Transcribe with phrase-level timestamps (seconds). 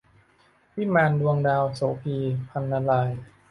[0.77, 2.15] วิมานดวงดาว- โสภี
[2.49, 3.11] พรรณราย